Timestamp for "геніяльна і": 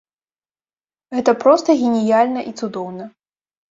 1.85-2.59